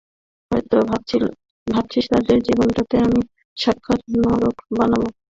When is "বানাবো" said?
4.77-5.07